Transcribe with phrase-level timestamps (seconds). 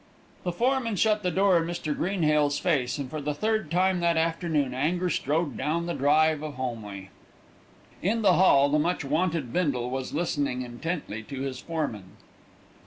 [0.43, 1.95] The foreman shut the door in Mr.
[1.95, 6.55] Greenhales' face, and for the third time that afternoon anger strode down the drive of
[6.55, 7.09] Holmleigh.
[8.01, 12.17] In the hall the much wanted Bindle was listening intently to his foreman.